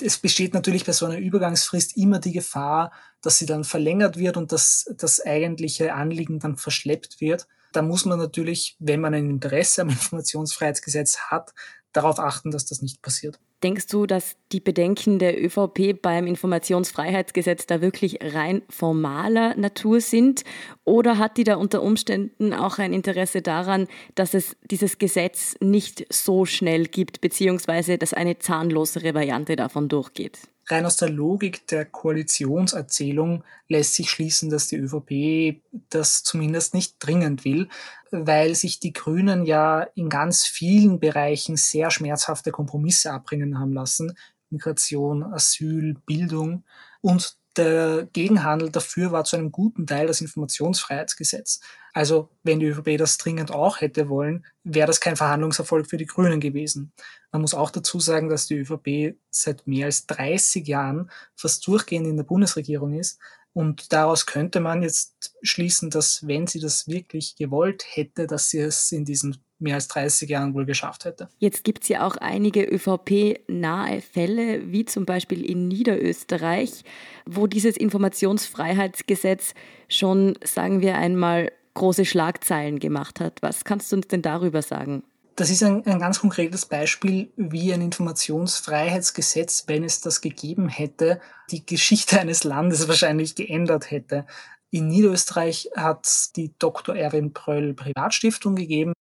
es 0.00 0.18
besteht 0.18 0.54
natürlich 0.54 0.84
bei 0.84 0.92
so 0.92 1.06
einer 1.06 1.18
Übergangsfrist 1.18 1.96
immer 1.96 2.18
die 2.18 2.32
Gefahr, 2.32 2.92
dass 3.20 3.38
sie 3.38 3.46
dann 3.46 3.64
verlängert 3.64 4.16
wird 4.16 4.36
und 4.36 4.52
dass 4.52 4.92
das 4.96 5.24
eigentliche 5.24 5.94
Anliegen 5.94 6.38
dann 6.38 6.56
verschleppt 6.56 7.20
wird. 7.20 7.48
Da 7.72 7.82
muss 7.82 8.04
man 8.04 8.18
natürlich, 8.18 8.76
wenn 8.78 9.00
man 9.00 9.14
ein 9.14 9.28
Interesse 9.28 9.82
am 9.82 9.90
Informationsfreiheitsgesetz 9.90 11.18
hat, 11.30 11.52
darauf 11.92 12.18
achten, 12.18 12.50
dass 12.50 12.66
das 12.66 12.82
nicht 12.82 13.02
passiert. 13.02 13.38
Denkst 13.62 13.88
du, 13.88 14.06
dass 14.06 14.36
die 14.52 14.60
Bedenken 14.60 15.18
der 15.18 15.42
ÖVP 15.42 16.00
beim 16.00 16.28
Informationsfreiheitsgesetz 16.28 17.66
da 17.66 17.80
wirklich 17.80 18.18
rein 18.22 18.62
formaler 18.70 19.56
Natur 19.56 20.00
sind? 20.00 20.44
Oder 20.84 21.18
hat 21.18 21.36
die 21.36 21.44
da 21.44 21.56
unter 21.56 21.82
Umständen 21.82 22.52
auch 22.54 22.78
ein 22.78 22.92
Interesse 22.92 23.42
daran, 23.42 23.88
dass 24.14 24.34
es 24.34 24.56
dieses 24.70 24.98
Gesetz 24.98 25.56
nicht 25.60 26.06
so 26.12 26.44
schnell 26.44 26.84
gibt, 26.86 27.20
beziehungsweise 27.20 27.98
dass 27.98 28.14
eine 28.14 28.38
zahnlosere 28.38 29.14
Variante 29.14 29.56
davon 29.56 29.88
durchgeht? 29.88 30.38
Rein 30.70 30.86
aus 30.86 30.96
der 30.96 31.10
Logik 31.10 31.66
der 31.66 31.84
Koalitionserzählung 31.84 33.44
lässt 33.68 33.94
sich 33.94 34.10
schließen, 34.10 34.50
dass 34.50 34.68
die 34.68 34.76
ÖVP 34.76 35.60
das 35.90 36.22
zumindest 36.22 36.74
nicht 36.74 36.96
dringend 36.98 37.44
will, 37.44 37.68
weil 38.10 38.54
sich 38.54 38.80
die 38.80 38.92
Grünen 38.92 39.44
ja 39.44 39.82
in 39.94 40.08
ganz 40.08 40.46
vielen 40.46 41.00
Bereichen 41.00 41.56
sehr 41.56 41.90
schmerzhafte 41.90 42.50
Kompromisse 42.50 43.12
abbringen 43.12 43.58
haben 43.58 43.72
lassen. 43.72 44.16
Migration, 44.50 45.22
Asyl, 45.22 45.96
Bildung. 46.06 46.64
Und 47.00 47.36
der 47.58 48.08
Gegenhandel 48.12 48.70
dafür 48.70 49.12
war 49.12 49.24
zu 49.24 49.36
einem 49.36 49.52
guten 49.52 49.86
Teil 49.86 50.06
das 50.06 50.20
Informationsfreiheitsgesetz. 50.20 51.60
Also 51.92 52.30
wenn 52.42 52.60
die 52.60 52.66
ÖVP 52.66 52.96
das 52.96 53.18
dringend 53.18 53.50
auch 53.50 53.80
hätte 53.80 54.08
wollen, 54.08 54.46
wäre 54.62 54.86
das 54.86 55.00
kein 55.00 55.16
Verhandlungserfolg 55.16 55.88
für 55.88 55.96
die 55.96 56.06
Grünen 56.06 56.40
gewesen. 56.40 56.92
Man 57.32 57.42
muss 57.42 57.54
auch 57.54 57.70
dazu 57.70 58.00
sagen, 58.00 58.28
dass 58.28 58.46
die 58.46 58.58
ÖVP 58.58 59.18
seit 59.30 59.66
mehr 59.66 59.86
als 59.86 60.06
30 60.06 60.66
Jahren 60.66 61.10
fast 61.34 61.66
durchgehend 61.66 62.06
in 62.06 62.16
der 62.16 62.24
Bundesregierung 62.24 62.94
ist. 62.94 63.18
Und 63.52 63.92
daraus 63.92 64.26
könnte 64.26 64.60
man 64.60 64.82
jetzt 64.82 65.36
schließen, 65.42 65.90
dass 65.90 66.26
wenn 66.26 66.46
sie 66.46 66.60
das 66.60 66.86
wirklich 66.86 67.34
gewollt 67.36 67.84
hätte, 67.88 68.26
dass 68.26 68.50
sie 68.50 68.60
es 68.60 68.92
in 68.92 69.04
diesen 69.04 69.44
mehr 69.60 69.74
als 69.74 69.88
30 69.88 70.28
Jahren 70.28 70.54
wohl 70.54 70.66
geschafft 70.66 71.04
hätte. 71.04 71.28
Jetzt 71.38 71.64
gibt 71.64 71.82
es 71.82 71.88
ja 71.88 72.06
auch 72.06 72.16
einige 72.16 72.64
ÖVP-nahe 72.64 74.00
Fälle, 74.00 74.72
wie 74.72 74.84
zum 74.84 75.04
Beispiel 75.04 75.44
in 75.44 75.68
Niederösterreich, 75.68 76.84
wo 77.26 77.46
dieses 77.46 77.76
Informationsfreiheitsgesetz 77.76 79.54
schon, 79.88 80.38
sagen 80.44 80.80
wir 80.80 80.96
einmal, 80.96 81.52
große 81.74 82.04
Schlagzeilen 82.04 82.78
gemacht 82.78 83.20
hat. 83.20 83.40
Was 83.40 83.64
kannst 83.64 83.92
du 83.92 83.96
uns 83.96 84.08
denn 84.08 84.22
darüber 84.22 84.62
sagen? 84.62 85.02
Das 85.38 85.50
ist 85.50 85.62
ein, 85.62 85.86
ein 85.86 86.00
ganz 86.00 86.18
konkretes 86.18 86.66
Beispiel, 86.66 87.30
wie 87.36 87.72
ein 87.72 87.80
Informationsfreiheitsgesetz, 87.80 89.64
wenn 89.68 89.84
es 89.84 90.00
das 90.00 90.20
gegeben 90.20 90.68
hätte, 90.68 91.20
die 91.52 91.64
Geschichte 91.64 92.20
eines 92.20 92.42
Landes 92.42 92.88
wahrscheinlich 92.88 93.36
geändert 93.36 93.92
hätte. 93.92 94.26
In 94.70 94.88
Niederösterreich 94.88 95.70
hat 95.76 96.36
die 96.36 96.52
Dr. 96.58 96.96
Erwin 96.96 97.32
Pröll 97.32 97.72
Privatstiftung 97.72 98.56
gegeben. 98.56 98.92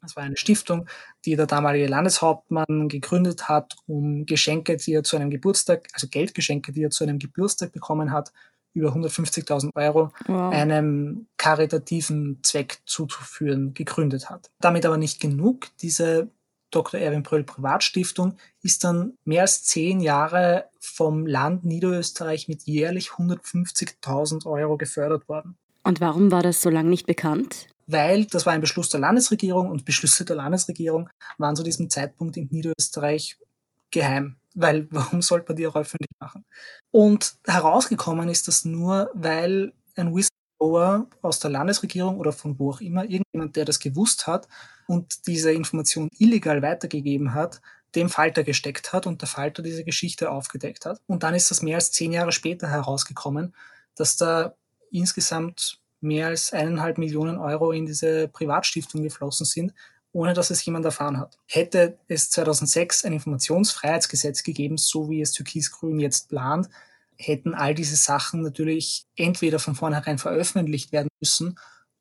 Das 0.00 0.16
war 0.16 0.22
eine 0.22 0.36
Stiftung, 0.36 0.86
die 1.24 1.36
der 1.36 1.46
damalige 1.46 1.86
Landeshauptmann 1.86 2.88
gegründet 2.88 3.48
hat, 3.48 3.76
um 3.86 4.26
Geschenke, 4.26 4.76
die 4.76 4.94
er 4.94 5.02
zu 5.02 5.16
einem 5.16 5.30
Geburtstag, 5.30 5.88
also 5.92 6.08
Geldgeschenke, 6.08 6.72
die 6.72 6.82
er 6.82 6.90
zu 6.90 7.04
einem 7.04 7.18
Geburtstag 7.18 7.72
bekommen 7.72 8.12
hat, 8.12 8.32
über 8.74 8.90
150.000 8.90 9.70
Euro 9.74 10.12
wow. 10.26 10.52
einem 10.52 11.26
karitativen 11.38 12.40
Zweck 12.42 12.78
zuzuführen, 12.84 13.72
gegründet 13.72 14.28
hat. 14.28 14.50
Damit 14.60 14.84
aber 14.84 14.98
nicht 14.98 15.18
genug. 15.18 15.68
Diese 15.80 16.28
Dr. 16.70 17.00
Erwin 17.00 17.22
Bröll 17.22 17.44
Privatstiftung 17.44 18.36
ist 18.62 18.84
dann 18.84 19.16
mehr 19.24 19.42
als 19.42 19.64
zehn 19.64 20.00
Jahre 20.00 20.68
vom 20.78 21.26
Land 21.26 21.64
Niederösterreich 21.64 22.48
mit 22.48 22.64
jährlich 22.64 23.10
150.000 23.12 24.44
Euro 24.46 24.76
gefördert 24.76 25.26
worden. 25.28 25.56
Und 25.86 26.00
warum 26.00 26.32
war 26.32 26.42
das 26.42 26.62
so 26.62 26.68
lange 26.68 26.90
nicht 26.90 27.06
bekannt? 27.06 27.68
Weil 27.86 28.24
das 28.24 28.44
war 28.44 28.52
ein 28.52 28.60
Beschluss 28.60 28.88
der 28.88 28.98
Landesregierung 28.98 29.70
und 29.70 29.84
Beschlüsse 29.84 30.24
der 30.24 30.34
Landesregierung 30.34 31.08
waren 31.38 31.54
zu 31.54 31.62
diesem 31.62 31.88
Zeitpunkt 31.88 32.36
in 32.36 32.48
Niederösterreich 32.50 33.38
geheim. 33.92 34.34
Weil 34.56 34.88
warum 34.90 35.22
sollte 35.22 35.46
man 35.46 35.56
die 35.56 35.66
auch 35.68 35.76
öffentlich 35.76 36.10
machen? 36.18 36.44
Und 36.90 37.36
herausgekommen 37.46 38.28
ist 38.28 38.48
das 38.48 38.64
nur, 38.64 39.10
weil 39.14 39.74
ein 39.94 40.12
Whistleblower 40.12 41.06
aus 41.22 41.38
der 41.38 41.52
Landesregierung 41.52 42.18
oder 42.18 42.32
von 42.32 42.58
wo 42.58 42.72
auch 42.72 42.80
immer, 42.80 43.04
irgendjemand, 43.04 43.54
der 43.54 43.64
das 43.64 43.78
gewusst 43.78 44.26
hat 44.26 44.48
und 44.88 45.28
diese 45.28 45.52
Information 45.52 46.08
illegal 46.18 46.62
weitergegeben 46.62 47.32
hat, 47.32 47.60
dem 47.94 48.10
Falter 48.10 48.42
gesteckt 48.42 48.92
hat 48.92 49.06
und 49.06 49.22
der 49.22 49.28
Falter 49.28 49.62
diese 49.62 49.84
Geschichte 49.84 50.32
aufgedeckt 50.32 50.84
hat. 50.84 50.98
Und 51.06 51.22
dann 51.22 51.36
ist 51.36 51.52
das 51.52 51.62
mehr 51.62 51.76
als 51.76 51.92
zehn 51.92 52.10
Jahre 52.10 52.32
später 52.32 52.68
herausgekommen, 52.68 53.54
dass 53.94 54.16
da 54.16 54.56
insgesamt 54.96 55.80
mehr 56.00 56.28
als 56.28 56.52
eineinhalb 56.52 56.98
Millionen 56.98 57.38
Euro 57.38 57.72
in 57.72 57.86
diese 57.86 58.28
Privatstiftung 58.28 59.02
geflossen 59.02 59.46
sind, 59.46 59.72
ohne 60.12 60.34
dass 60.34 60.50
es 60.50 60.64
jemand 60.64 60.84
erfahren 60.84 61.18
hat. 61.18 61.38
Hätte 61.46 61.98
es 62.08 62.30
2006 62.30 63.04
ein 63.04 63.12
Informationsfreiheitsgesetz 63.12 64.42
gegeben, 64.42 64.78
so 64.78 65.10
wie 65.10 65.20
es 65.20 65.32
Türkis-Grün 65.32 66.00
jetzt 66.00 66.28
plant, 66.28 66.68
hätten 67.18 67.54
all 67.54 67.74
diese 67.74 67.96
Sachen 67.96 68.42
natürlich 68.42 69.06
entweder 69.16 69.58
von 69.58 69.74
vornherein 69.74 70.18
veröffentlicht 70.18 70.92
werden 70.92 71.08
müssen 71.20 71.58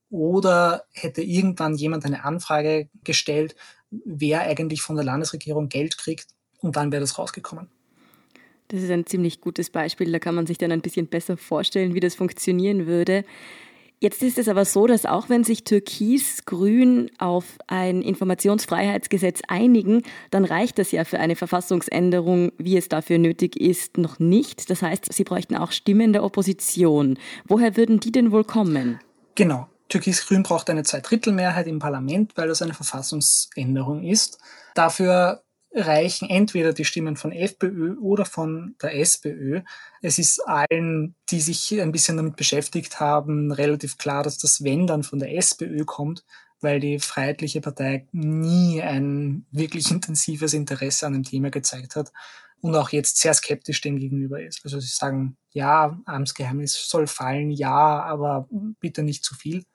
oder 0.10 0.86
hätte 0.92 1.22
irgendwann 1.22 1.76
jemand 1.76 2.06
eine 2.06 2.24
Anfrage 2.24 2.90
gestellt, 3.04 3.56
wer 3.90 4.42
eigentlich 4.42 4.82
von 4.82 4.96
der 4.96 5.06
Landesregierung 5.06 5.70
Geld 5.70 5.98
kriegt 5.98 6.28
und 6.60 6.76
dann 6.76 6.92
wäre 6.92 7.02
das 7.02 7.18
rausgekommen. 7.18 7.70
Das 8.68 8.82
ist 8.82 8.92
ein 8.92 9.06
ziemlich 9.06 9.42
gutes 9.42 9.70
Beispiel, 9.70 10.12
da 10.12 10.20
kann 10.20 10.36
man 10.36 10.48
sich 10.48 10.58
dann 10.58 10.72
ein 10.72 10.82
bisschen 10.82 11.08
besser 11.08 11.38
vorstellen, 11.38 11.94
wie 11.94 12.00
das 12.00 12.16
funktionieren 12.16 12.88
würde. 12.88 13.24
Jetzt 14.02 14.22
ist 14.22 14.38
es 14.38 14.50
aber 14.50 14.66
so, 14.66 14.88
dass 14.88 15.06
auch 15.06 15.30
wenn 15.30 15.44
sich 15.44 15.64
Türkis-Grün 15.64 17.12
auf 17.18 17.46
ein 17.68 18.02
Informationsfreiheitsgesetz 18.02 19.42
einigen, 19.48 20.02
dann 20.32 20.44
reicht 20.44 20.78
das 20.80 20.92
ja 20.92 21.06
für 21.06 21.20
eine 21.20 21.36
Verfassungsänderung, 21.36 22.52
wie 22.58 22.78
es 22.78 22.90
dafür 22.90 23.18
nötig 23.18 23.60
ist, 23.60 23.98
noch 23.98 24.20
nicht. 24.20 24.70
Das 24.70 24.82
heißt, 24.82 25.12
sie 25.14 25.24
bräuchten 25.24 25.56
auch 25.56 25.72
Stimmen 25.72 26.12
der 26.12 26.24
Opposition. 26.24 27.18
Woher 27.48 27.78
würden 27.78 28.00
die 28.00 28.12
denn 28.12 28.32
wohl 28.32 28.44
kommen? 28.44 29.00
Genau. 29.36 29.70
Türkis-Grün 29.88 30.44
braucht 30.44 30.70
eine 30.70 30.84
Zweidrittelmehrheit 30.84 31.68
im 31.68 31.80
Parlament, 31.80 32.34
weil 32.36 32.48
das 32.48 32.62
eine 32.62 32.74
Verfassungsänderung 32.74 34.04
ist. 34.04 34.40
Dafür 34.74 35.45
reichen 35.76 36.30
entweder 36.30 36.74
die 36.74 36.86
Stimmen 36.86 37.18
von 37.18 37.32
FPÖ 37.32 37.98
oder 37.98 38.26
von 38.26 38.76
der 38.82 38.98
SPÖ. 38.98 39.62
Es 40.02 40.18
ist 40.18 40.40
allen, 40.40 41.16
die 41.30 41.42
sich 41.42 41.80
ein 41.82 41.92
bisschen 41.92 42.18
damit 42.18 42.38
beschäftigt 42.38 43.00
haben, 43.00 43.52
relativ 43.52 43.98
klar, 43.98 44.24
dass 44.24 44.38
das 44.38 44.64
Wenn 44.64 44.88
dann 44.88 45.04
von 45.04 45.20
der 45.20 45.36
SPÖ 45.36 45.84
kommt, 45.84 46.24
weil 46.62 46.80
die 46.80 47.00
Freiheitliche 47.00 47.62
Partei 47.62 48.08
nie 48.14 48.82
ein 48.82 49.46
wirklich 49.52 49.92
intensives 49.92 50.54
Interesse 50.54 51.06
an 51.06 51.14
dem 51.14 51.24
Thema 51.24 51.52
gezeigt 51.52 51.96
hat 51.96 52.12
und 52.62 52.76
auch 52.76 52.90
jetzt 52.90 53.18
sehr 53.18 53.34
skeptisch 53.34 53.82
dem 53.82 54.00
gegenüber 54.00 54.42
ist. 54.42 54.62
Also 54.64 54.80
sie 54.80 54.88
sagen, 54.88 55.38
ja, 55.52 56.00
Amtsgeheimnis 56.06 56.88
soll 56.90 57.08
fallen, 57.08 57.52
ja, 57.52 58.02
aber 58.02 58.48
bitte 58.80 59.04
nicht 59.04 59.24
zu 59.24 59.36
viel. 59.36 59.66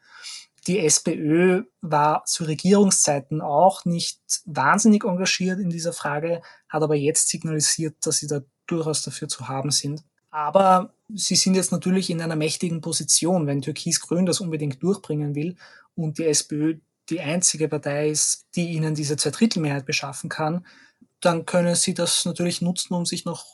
Die 0.66 0.78
SPÖ 0.78 1.64
war 1.80 2.24
zu 2.26 2.44
Regierungszeiten 2.44 3.40
auch 3.40 3.84
nicht 3.84 4.20
wahnsinnig 4.44 5.04
engagiert 5.04 5.58
in 5.58 5.70
dieser 5.70 5.92
Frage, 5.92 6.42
hat 6.68 6.82
aber 6.82 6.96
jetzt 6.96 7.28
signalisiert, 7.28 7.96
dass 8.02 8.18
sie 8.18 8.26
da 8.26 8.40
durchaus 8.66 9.02
dafür 9.02 9.28
zu 9.28 9.48
haben 9.48 9.70
sind. 9.70 10.04
Aber 10.30 10.94
sie 11.08 11.34
sind 11.34 11.54
jetzt 11.54 11.72
natürlich 11.72 12.10
in 12.10 12.20
einer 12.20 12.36
mächtigen 12.36 12.80
Position, 12.80 13.46
wenn 13.46 13.62
Türkis-Grün 13.62 14.26
das 14.26 14.40
unbedingt 14.40 14.82
durchbringen 14.82 15.34
will 15.34 15.56
und 15.94 16.18
die 16.18 16.26
SPÖ 16.26 16.78
die 17.08 17.20
einzige 17.20 17.68
Partei 17.68 18.10
ist, 18.10 18.46
die 18.54 18.70
ihnen 18.70 18.94
diese 18.94 19.16
Zweidrittelmehrheit 19.16 19.84
beschaffen 19.84 20.30
kann, 20.30 20.64
dann 21.20 21.44
können 21.44 21.74
sie 21.74 21.92
das 21.92 22.24
natürlich 22.24 22.62
nutzen, 22.62 22.94
um 22.94 23.04
sich 23.04 23.24
noch 23.24 23.44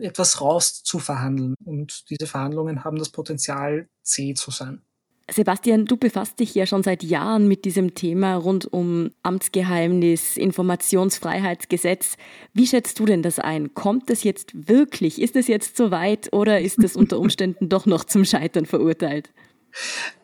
etwas 0.00 0.40
rauszuverhandeln. 0.40 1.54
Und 1.64 2.08
diese 2.10 2.26
Verhandlungen 2.26 2.84
haben 2.84 2.98
das 2.98 3.10
Potenzial, 3.10 3.88
zäh 4.02 4.34
zu 4.34 4.50
sein. 4.50 4.82
Sebastian, 5.30 5.86
du 5.86 5.96
befasst 5.96 6.40
dich 6.40 6.54
ja 6.54 6.66
schon 6.66 6.82
seit 6.82 7.02
Jahren 7.02 7.46
mit 7.48 7.64
diesem 7.64 7.94
Thema 7.94 8.34
rund 8.36 8.72
um 8.72 9.10
Amtsgeheimnis, 9.22 10.36
Informationsfreiheitsgesetz. 10.36 12.16
Wie 12.52 12.66
schätzt 12.66 12.98
du 12.98 13.06
denn 13.06 13.22
das 13.22 13.38
ein? 13.38 13.74
Kommt 13.74 14.10
es 14.10 14.24
jetzt 14.24 14.68
wirklich? 14.68 15.20
Ist 15.20 15.36
es 15.36 15.46
jetzt 15.46 15.76
soweit 15.76 16.32
oder 16.32 16.60
ist 16.60 16.82
es 16.82 16.96
unter 16.96 17.18
Umständen 17.20 17.68
doch 17.68 17.86
noch 17.86 18.04
zum 18.04 18.24
Scheitern 18.24 18.66
verurteilt? 18.66 19.30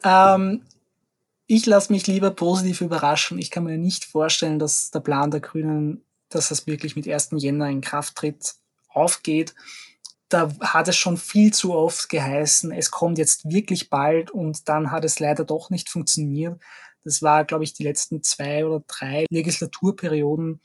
Ähm, 0.04 0.62
ich 1.46 1.64
lasse 1.64 1.92
mich 1.92 2.06
lieber 2.06 2.30
positiv 2.30 2.80
überraschen. 2.80 3.38
Ich 3.38 3.50
kann 3.50 3.64
mir 3.64 3.78
nicht 3.78 4.04
vorstellen, 4.04 4.58
dass 4.58 4.90
der 4.90 5.00
Plan 5.00 5.30
der 5.30 5.40
Grünen, 5.40 6.02
dass 6.28 6.48
das 6.48 6.66
wirklich 6.66 6.96
mit 6.96 7.08
1. 7.08 7.30
Jänner 7.36 7.70
in 7.70 7.80
Kraft 7.80 8.16
tritt, 8.16 8.54
aufgeht 8.88 9.54
da 10.28 10.52
hat 10.60 10.88
es 10.88 10.96
schon 10.96 11.16
viel 11.16 11.52
zu 11.52 11.74
oft 11.74 12.08
geheißen, 12.08 12.72
es 12.72 12.90
kommt 12.90 13.18
jetzt 13.18 13.50
wirklich 13.50 13.90
bald 13.90 14.30
und 14.30 14.68
dann 14.68 14.90
hat 14.90 15.04
es 15.04 15.20
leider 15.20 15.44
doch 15.44 15.70
nicht 15.70 15.88
funktioniert. 15.88 16.60
Das 17.04 17.22
war, 17.22 17.44
glaube 17.44 17.64
ich, 17.64 17.72
die 17.72 17.84
letzten 17.84 18.22
zwei 18.22 18.66
oder 18.66 18.82
drei 18.86 19.24
Legislaturperioden 19.30 20.60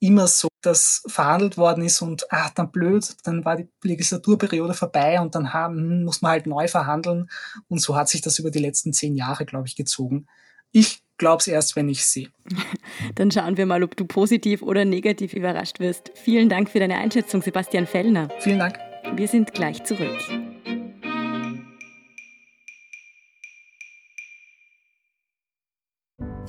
immer 0.00 0.26
so, 0.28 0.48
dass 0.62 1.02
verhandelt 1.06 1.56
worden 1.56 1.84
ist 1.84 2.02
und 2.02 2.32
ah, 2.32 2.50
dann 2.54 2.70
blöd, 2.70 3.16
dann 3.24 3.44
war 3.44 3.56
die 3.56 3.68
Legislaturperiode 3.82 4.74
vorbei 4.74 5.20
und 5.20 5.34
dann 5.34 5.52
haben, 5.52 5.76
hm, 5.76 6.04
muss 6.04 6.22
man 6.22 6.32
halt 6.32 6.46
neu 6.46 6.68
verhandeln. 6.68 7.28
Und 7.68 7.80
so 7.80 7.96
hat 7.96 8.08
sich 8.08 8.20
das 8.20 8.38
über 8.38 8.50
die 8.50 8.60
letzten 8.60 8.92
zehn 8.92 9.16
Jahre, 9.16 9.44
glaube 9.44 9.66
ich, 9.66 9.76
gezogen. 9.76 10.26
Ich 10.70 11.02
glaube 11.16 11.40
es 11.40 11.48
erst, 11.48 11.74
wenn 11.74 11.88
ich 11.88 12.04
sehe. 12.04 12.28
Dann 13.16 13.30
schauen 13.30 13.56
wir 13.56 13.66
mal, 13.66 13.82
ob 13.82 13.96
du 13.96 14.04
positiv 14.04 14.62
oder 14.62 14.84
negativ 14.84 15.32
überrascht 15.32 15.80
wirst. 15.80 16.12
Vielen 16.14 16.48
Dank 16.48 16.70
für 16.70 16.78
deine 16.78 16.98
Einschätzung, 16.98 17.42
Sebastian 17.42 17.86
Fellner. 17.86 18.28
Vielen 18.38 18.60
Dank. 18.60 18.87
Wir 19.14 19.28
sind 19.28 19.52
gleich 19.52 19.82
zurück. 19.84 20.18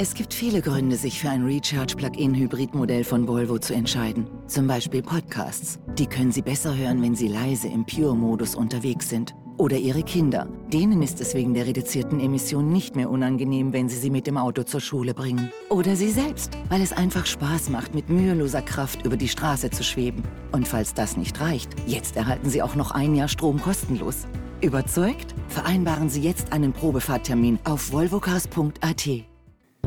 Es 0.01 0.13
gibt 0.13 0.34
viele 0.34 0.62
Gründe, 0.62 0.96
sich 0.96 1.20
für 1.20 1.30
ein 1.30 1.44
Recharge-Plug-in-Hybrid-Modell 1.44 3.04
von 3.04 3.28
Volvo 3.28 3.58
zu 3.58 3.74
entscheiden. 3.74 4.30
Zum 4.48 4.66
Beispiel 4.66 5.01
Podcasts. 5.01 5.78
Die 5.98 6.06
können 6.06 6.32
Sie 6.32 6.42
besser 6.42 6.74
hören, 6.78 7.01
wenn 7.01 7.16
Sie 7.16 7.28
leise 7.28 7.68
im 7.68 7.86
Pure-Modus 7.86 8.56
unterwegs 8.56 9.10
sind. 9.10 9.36
Oder 9.60 9.75
Ihre 9.75 10.04
Kinder. 10.04 10.48
Denen 10.72 11.01
ist 11.01 11.20
es 11.20 11.34
wegen 11.34 11.54
der 11.54 11.68
reduzierten 11.68 12.22
Emissionen 12.22 12.72
nicht 12.72 12.96
mehr 12.96 13.10
unangenehm, 13.10 13.74
wenn 13.74 13.89
Sie 13.89 13.98
sie 13.98 14.10
mit 14.10 14.25
dem 14.25 14.38
Auto 14.38 14.63
zur 14.63 14.80
Schule 14.80 15.13
bringen. 15.13 15.51
Oder 15.68 15.98
Sie 15.98 16.12
selbst, 16.12 16.58
weil 16.70 16.82
es 16.82 16.94
einfach 16.94 17.25
Spaß 17.25 17.70
macht, 17.70 17.94
mit 17.94 18.10
müheloser 18.10 18.62
Kraft 18.62 19.06
über 19.06 19.18
die 19.18 19.28
Straße 19.28 19.70
zu 19.70 19.84
schweben. 19.84 20.24
Und 20.54 20.66
falls 20.66 20.94
das 20.94 21.18
nicht 21.18 21.42
reicht, 21.42 21.72
jetzt 21.86 22.16
erhalten 22.16 22.50
Sie 22.50 22.62
auch 22.62 22.75
noch 22.75 22.92
ein 22.92 23.16
Jahr 23.16 23.28
Strom 23.28 23.62
kostenlos. 23.62 24.28
Überzeugt? 24.62 25.36
Vereinbaren 25.50 26.08
Sie 26.08 26.22
jetzt 26.22 26.54
einen 26.54 26.72
Probefahrttermin 26.72 27.60
auf 27.66 27.92
volvocars.at. 27.92 29.10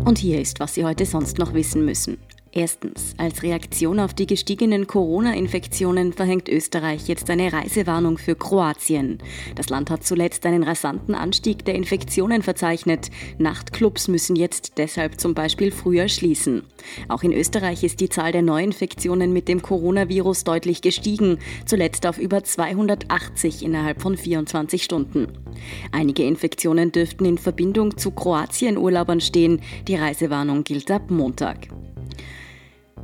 Und 0.05 0.19
hier 0.19 0.39
ist, 0.39 0.61
was 0.61 0.75
Sie 0.75 0.85
heute 0.85 1.07
sonst 1.07 1.39
noch 1.39 1.55
wissen 1.55 1.87
müssen. 1.87 2.19
Erstens. 2.55 3.15
Als 3.17 3.43
Reaktion 3.43 3.99
auf 3.99 4.13
die 4.13 4.27
gestiegenen 4.27 4.87
Corona-Infektionen 4.87 6.13
verhängt 6.13 6.51
Österreich 6.51 7.09
jetzt 7.09 7.31
eine 7.31 7.51
Reisewarnung 7.51 8.19
für 8.19 8.35
Kroatien. 8.35 9.19
Das 9.55 9.71
Land 9.71 9.89
hat 9.89 10.05
zuletzt 10.05 10.45
einen 10.45 10.63
rasanten 10.63 11.15
Anstieg 11.15 11.65
der 11.65 11.75
Infektionen 11.75 12.43
verzeichnet. 12.43 13.09
Nachtclubs 13.39 14.09
müssen 14.09 14.37
jetzt 14.37 14.77
deshalb 14.77 15.19
zum 15.19 15.33
Beispiel 15.33 15.71
früher 15.71 16.09
schließen. 16.09 16.65
Auch 17.09 17.23
in 17.23 17.33
Österreich 17.33 17.85
ist 17.85 18.01
die 18.01 18.11
Zahl 18.11 18.33
der 18.33 18.43
Neuinfektionen 18.43 19.33
mit 19.33 19.49
dem 19.49 19.63
Coronavirus 19.63 20.45
deutlich 20.45 20.83
gestiegen, 20.83 21.39
zuletzt 21.65 22.07
auf 22.07 22.19
über 22.19 22.45
280 22.45 23.63
innerhalb 23.63 24.03
von 24.03 24.15
24 24.15 24.83
Stunden. 24.83 25.29
Einige 25.91 26.25
Infektionen 26.25 26.93
dürften 26.93 27.25
in 27.25 27.39
Verbindung 27.39 27.97
zu 27.97 28.11
Kroatien-Urlaubern 28.11 29.23
stehen. 29.23 29.63
Die 29.89 29.97
Reisewarnung 29.97 30.65
gilt 30.65 30.91
ab 30.91 31.11
Montag. 31.11 31.69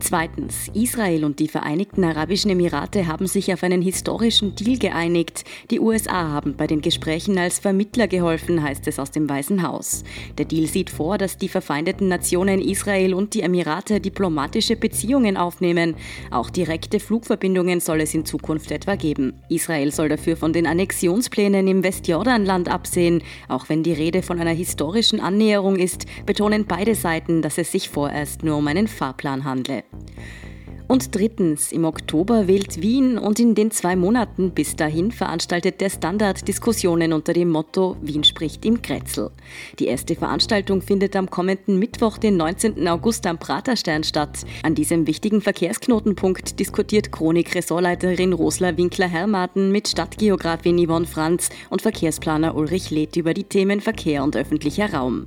Zweitens, 0.00 0.70
Israel 0.74 1.24
und 1.24 1.40
die 1.40 1.48
Vereinigten 1.48 2.04
Arabischen 2.04 2.50
Emirate 2.50 3.08
haben 3.08 3.26
sich 3.26 3.52
auf 3.52 3.62
einen 3.62 3.82
historischen 3.82 4.54
Deal 4.54 4.78
geeinigt. 4.78 5.44
Die 5.70 5.80
USA 5.80 6.28
haben 6.28 6.54
bei 6.56 6.66
den 6.66 6.80
Gesprächen 6.80 7.36
als 7.36 7.58
Vermittler 7.58 8.06
geholfen, 8.06 8.62
heißt 8.62 8.86
es 8.86 8.98
aus 8.98 9.10
dem 9.10 9.28
Weißen 9.28 9.62
Haus. 9.66 10.04
Der 10.38 10.44
Deal 10.44 10.66
sieht 10.66 10.88
vor, 10.88 11.18
dass 11.18 11.36
die 11.36 11.48
verfeindeten 11.48 12.08
Nationen 12.08 12.60
Israel 12.60 13.12
und 13.12 13.34
die 13.34 13.42
Emirate 13.42 14.00
diplomatische 14.00 14.76
Beziehungen 14.76 15.36
aufnehmen. 15.36 15.96
Auch 16.30 16.48
direkte 16.48 17.00
Flugverbindungen 17.00 17.80
soll 17.80 18.00
es 18.00 18.14
in 18.14 18.24
Zukunft 18.24 18.70
etwa 18.70 18.94
geben. 18.94 19.34
Israel 19.48 19.90
soll 19.92 20.08
dafür 20.08 20.36
von 20.36 20.52
den 20.52 20.66
Annexionsplänen 20.66 21.66
im 21.66 21.82
Westjordanland 21.82 22.68
absehen. 22.68 23.22
Auch 23.48 23.68
wenn 23.68 23.82
die 23.82 23.92
Rede 23.92 24.22
von 24.22 24.38
einer 24.38 24.52
historischen 24.52 25.20
Annäherung 25.20 25.76
ist, 25.76 26.06
betonen 26.24 26.66
beide 26.66 26.94
Seiten, 26.94 27.42
dass 27.42 27.58
es 27.58 27.72
sich 27.72 27.88
vorerst 27.88 28.44
nur 28.44 28.56
um 28.56 28.66
einen 28.68 28.86
Fahrplan 28.86 29.44
handle. 29.44 29.87
Und 30.88 31.14
drittens, 31.14 31.70
im 31.70 31.84
Oktober 31.84 32.48
wählt 32.48 32.80
Wien 32.80 33.18
und 33.18 33.38
in 33.38 33.54
den 33.54 33.70
zwei 33.70 33.94
Monaten 33.94 34.52
bis 34.52 34.74
dahin 34.74 35.12
veranstaltet 35.12 35.82
der 35.82 35.90
Standard 35.90 36.48
Diskussionen 36.48 37.12
unter 37.12 37.34
dem 37.34 37.50
Motto 37.50 37.96
Wien 38.00 38.24
spricht 38.24 38.64
im 38.64 38.80
Kretzel. 38.80 39.30
Die 39.78 39.86
erste 39.86 40.14
Veranstaltung 40.16 40.80
findet 40.80 41.14
am 41.14 41.28
kommenden 41.28 41.78
Mittwoch, 41.78 42.16
den 42.16 42.38
19. 42.38 42.88
August 42.88 43.26
am 43.26 43.36
Praterstern 43.38 44.02
statt. 44.02 44.46
An 44.62 44.74
diesem 44.74 45.06
wichtigen 45.06 45.42
Verkehrsknotenpunkt 45.42 46.58
diskutiert 46.58 47.12
Chronik-Ressortleiterin 47.12 48.32
Rosla 48.32 48.74
Winkler-Hermaten 48.78 49.70
mit 49.70 49.88
Stadtgeografin 49.88 50.82
Yvonne 50.82 51.06
Franz 51.06 51.50
und 51.68 51.82
Verkehrsplaner 51.82 52.56
Ulrich 52.56 52.90
Leth 52.90 53.16
über 53.16 53.34
die 53.34 53.44
Themen 53.44 53.82
Verkehr 53.82 54.24
und 54.24 54.36
öffentlicher 54.36 54.94
Raum. 54.94 55.26